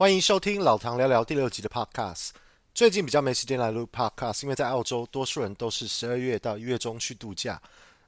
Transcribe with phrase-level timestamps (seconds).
[0.00, 2.30] 欢迎收听老唐聊聊第六集的 Podcast。
[2.72, 7.60] 最近比较没时间来录 Podcast，因为在澳洲，多数人都是十二月到一月中去度假。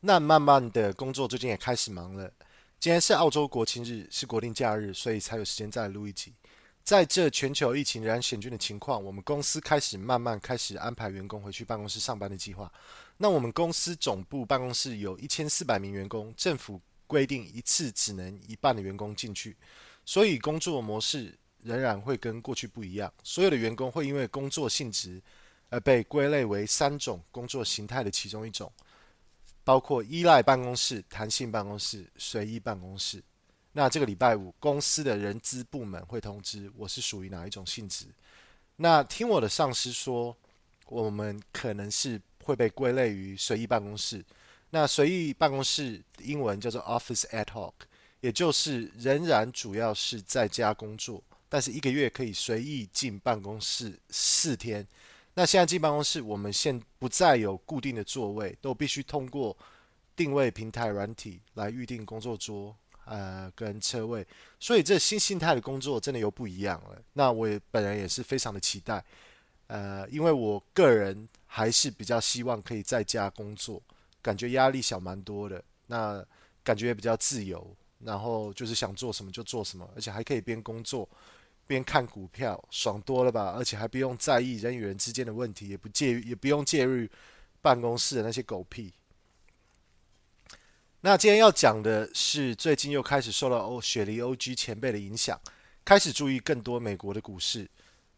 [0.00, 2.30] 那慢慢的工作最近也开始忙了。
[2.78, 6.34] 今天是澳洲国庆日，是国定假日，所以才有时间再来录一集。
[6.84, 12.70] 在这全球疫情仍然险峻的情况，我们公司开始慢慢开始安排员工回去办公室上班的计划。
[13.16, 19.56] 那我们公司总部办公室有一千四百名员工，政府规定一次只能一半的员工进去，
[20.04, 23.12] 所以工作模式仍然会跟过去不一样。
[23.22, 25.22] 所有的员工会因为工作性质
[25.70, 28.72] 而被归类为三种工作形态的其中一种。
[29.64, 33.22] 包括依赖办公室、弹性办公室、随意办公室。
[33.72, 38.06] 那这个礼拜五，公司的人资部门会通知我是属于哪一种性质。
[38.76, 40.34] 那听我的上司说，
[40.86, 44.24] 我们可能是会被归类于随意办公室。
[44.70, 47.74] 那随意办公室英文叫做 Office Ad Hoc，
[48.20, 54.86] 也就是仍然主要是在家工作，但是一个月可以随意进办公室四天。
[55.34, 59.56] 那现在进办公室，我们现不再有固定的座位，都必须通过
[60.16, 64.26] 定位平台软体来预定工作桌，呃，跟车位。
[64.58, 67.00] 所以这新形态的工作真的又不一样了。
[67.12, 69.04] 那我也本人也是非常的期待，
[69.68, 73.80] 呃，因为我个人还是比较希望可以在家工作，
[74.20, 76.24] 感觉压力小蛮多的，那
[76.64, 81.08] 感觉也比较自由，然后就是想做什么就做什么，而且还可以边工作。
[81.68, 83.54] 边看股票，爽多了吧？
[83.56, 87.06] 而且还不用在意人与人之间的问题，也不介也不用介入
[87.62, 88.92] 办公室的那些狗屁。
[91.02, 95.40] 那今天要讲的是，最近又开始受到欧雪梨 OG 前辈的影响，
[95.84, 97.68] 开始注意更多美国的股市。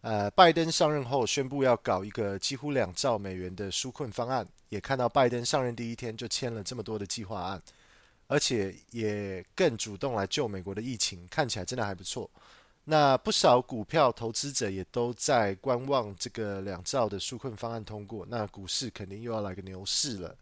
[0.00, 7.62] 呃，拜登上任后宣布要搞一个几乎两兆美元的纾困方案，也看到拜登上任第一天就签了这么多的计划案，
[8.26, 12.30] 而且也更主动来救美国的疫情，看起来真的还不错。
[12.90, 20.34] 那不少股票投资者也都在观望这个两兆的纾困方案通过，那股市肯定又要来个牛市了。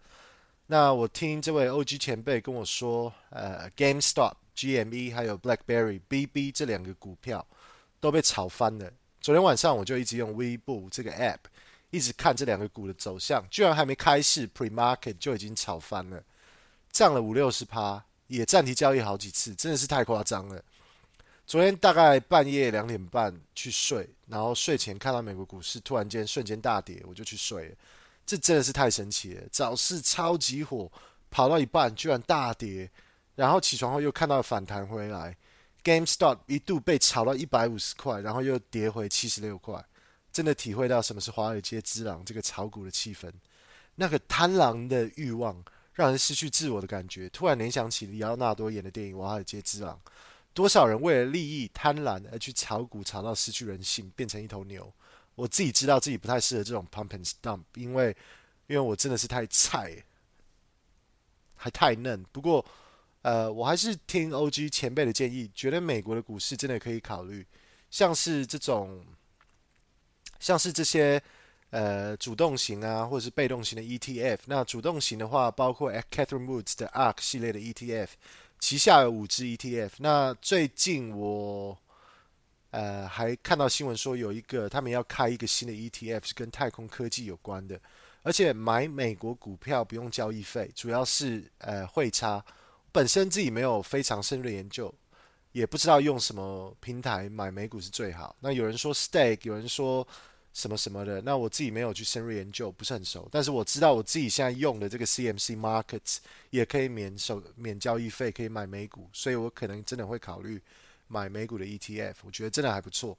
[0.66, 7.46] 那我听这位 OG 前辈跟我说，呃，GameStop、GME 还有 BlackBerry、BB 这两个股票
[8.00, 8.90] 都被炒翻了。
[9.20, 11.40] 昨天晚上我就一直用 Webo 这个 App，
[11.90, 16.24] 一直看这两个股的走向，居然还没开市 Pre-Market 就已经炒翻了，
[16.90, 20.64] 涨了五六十趴，也暂停交易好几次，真的是太夸张了。
[21.48, 27.74] 昨天大概半夜两点半去睡，然后睡前看到美国股市突然间瞬间大跌，我就去睡了。
[28.26, 29.42] 这真的是太神奇了！
[29.50, 30.92] 早市超级火，
[31.30, 32.90] 跑到一半居然大跌，
[33.34, 35.34] 然后起床后又看到反弹回来。
[35.82, 39.82] GameStop 一度被炒到一百五十块，然后又跌回七十六块，
[40.30, 43.32] 真的体会到什么是华尔街之狼这个炒股的气氛。
[43.94, 49.98] 那个贪狼的欲望让人失去自我的感觉，突然联想起李奥纳多演的电影《华尔街之狼》。
[50.58, 54.92] 多少人为了利益贪婪而去炒股，炒到失去人性，变成一头牛？
[55.36, 58.08] 我自己知道自己不太适合这种 pump and dump，因为
[58.66, 60.04] 因为我真的是太菜，
[61.54, 62.24] 还太嫩。
[62.32, 62.66] 不过，
[63.22, 67.46] 呃，我还是听 OG 前辈的建议，觉得美国的股市真的可以考虑，
[67.88, 69.06] 像是这种，
[70.40, 71.22] 像是这些
[71.70, 74.38] 呃主动型啊，或者是被动型的 ETF。
[74.46, 78.08] 那主动型的话，包括 Catherine Woods 的 ARK 系列的 ETF。
[78.58, 81.76] 旗下有五只 ETF，那最近我
[82.70, 87.80] 呃还看到新闻说有一个他们要开一个新的 ETF 是跟太空科技有关的，
[88.22, 92.44] 而且买美国股票不用交易费，主要是呃汇差。
[92.90, 94.92] 本身自己没有非常深入的研究，
[95.52, 98.34] 也不知道用什么平台买美股是最好。
[98.40, 100.06] 那有人说 Stake，有人说。
[100.54, 103.28] 什么什么的，那我自己没有去深入研究，不是很熟。
[103.30, 106.18] 但是我知道我自己现在用的这个 CMC Markets
[106.50, 110.60] 也可以免手免交易费，可以买美股，所以我可能真的会考虑
[111.06, 113.16] 买美股的 ETF，我觉得真的还不错。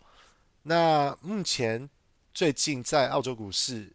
[0.64, 1.90] 那目前
[2.34, 3.88] 最近在澳洲股市，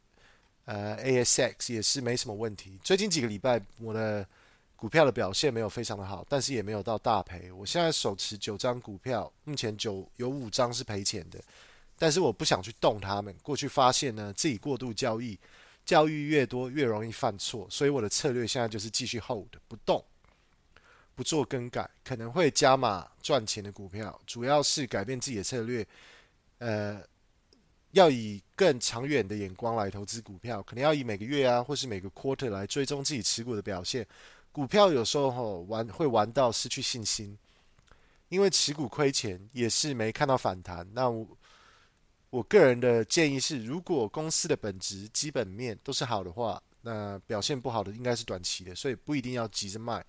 [0.64, 2.78] 呃，ASX 也是没什么问题。
[2.82, 4.26] 最近几个礼拜我的
[4.74, 7.52] 股票的表现没有非常的好，但是也没有到大赔。
[7.52, 11.38] 我现在手持九张股票，目前九有五张是赔钱的。
[12.04, 13.34] 但是我不想去动他们。
[13.42, 15.38] 过去发现呢，自己过度交易，
[15.86, 20.04] 交易越多越容易犯错，所以我的策略现在就是继续 hold 不动，
[21.14, 25.86] 不做更改，可能会加码赚钱的股票，主要是改变自己的策略。
[26.58, 27.00] 呃，
[27.92, 34.06] 要以更长远的眼光来投资股票，可能要以每个月啊，或是每个 quarter 来追踪自己持股的表现。
[34.52, 37.38] 股票有时候吼玩会玩到失去信心，
[38.28, 40.86] 因为持股亏钱也是没看到反弹。
[40.92, 41.26] 那我
[42.34, 42.42] 我。
[42.42, 50.04] 个人的建议是，如果公司的本质基本面都是好的话，那表现不好的应该是短期的，所以不一定要急着卖。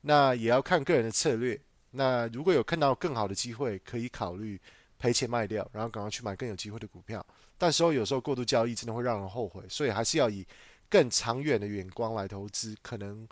[0.00, 1.60] 那也要看个人的策略。
[1.90, 4.60] 那如果有看到更好的机会，可以考虑
[4.98, 7.24] 赔钱卖掉，然后赶快去买更有机会的股票。
[7.56, 10.46] 但时候有时候过度交易真的会让人后悔，所以还是要以
[10.88, 12.76] 更长远的眼光来投资。
[12.82, 13.28] 可能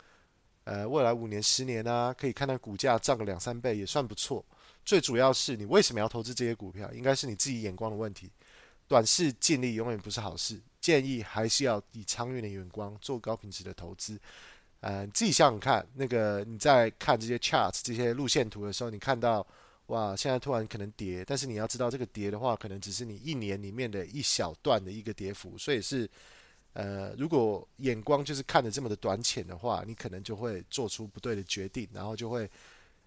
[0.65, 4.44] 呃未来五年、十年啊，可以看到股价涨个两三倍也算不错。
[4.87, 8.31] 最主要是你为什么要投资这些股票，应该是你自己眼光的问题。
[8.87, 14.15] 短视尽力永远不是好事，建议还是要以长远的眼光做高品质的投资。
[14.83, 19.44] 嗯、呃，自己想想看，那个你在看这些 charts 这些路线图的时候，你看到
[19.87, 26.09] 哇，现在突然可能跌，但是你要知道这个跌的话，可能只是你一年里面的一小段的一个跌幅，所以是
[26.75, 32.49] 呃，如果眼光就是看得这么的短浅的话，你可能就会做出不对的决定，然后就会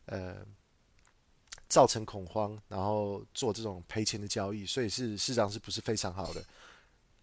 [0.08, 0.46] 呃。
[1.69, 6.44] 造成恐慌，然后做这种赔钱的交易，所以是市场是不是非常好的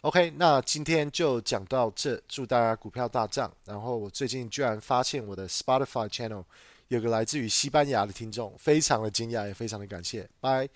[0.01, 3.51] ？OK，那今天就讲到这，祝大家股票大涨。
[3.65, 6.45] 然后我最近居然发现我的 Spotify channel
[6.87, 10.29] 有个来自于西班牙的听众，非常的惊讶，也非常的感谢。
[10.39, 10.69] 拜，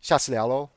[0.00, 0.75] 下次聊喽。